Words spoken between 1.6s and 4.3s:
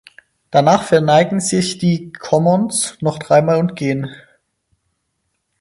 die Commons nochmal dreimal und gehen.